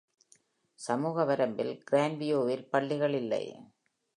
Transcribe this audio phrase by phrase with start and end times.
[0.79, 3.43] சமூக வரம்பில் Grandview வில் பள்ளிகள் இல்லை.